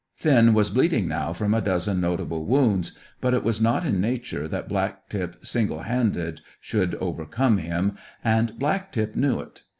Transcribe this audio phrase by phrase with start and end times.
[0.15, 4.47] Finn was bleeding now from a dozen notable wounds, but it was not in nature
[4.47, 9.61] that Black tip single handed should overcome him, and Black tip knew it.